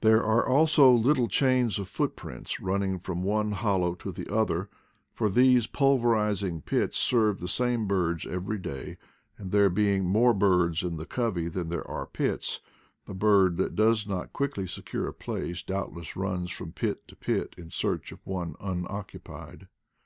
[0.00, 4.64] There are also little chains of footprints running from one hollow to the other; 130
[4.64, 5.28] IDLE DAYS IN PATAGONIA for
[5.92, 6.00] these
[6.46, 8.96] pulverizing pits serve the same birds every day,
[9.36, 12.60] and, there being more birds in the covey than there are pits,
[13.04, 17.54] the bird that does not qnickly secure a place doubtless runs from pit to pit
[17.58, 19.68] in search of one unoccupied.